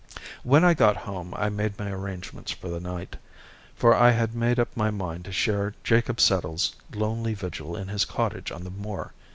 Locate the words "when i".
0.41-0.73